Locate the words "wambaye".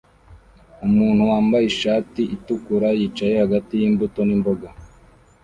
1.31-1.65